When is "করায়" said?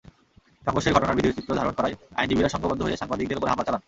1.77-1.95